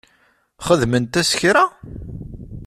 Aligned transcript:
Xedment-as 0.67 1.31
kra? 1.39 1.63